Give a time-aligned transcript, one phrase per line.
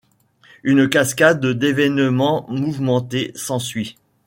[0.63, 3.97] Une cascade d'événements mouvementés s'ensuit.